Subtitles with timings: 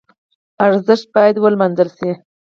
[0.65, 2.11] ارزښت باید ولمانځل شي.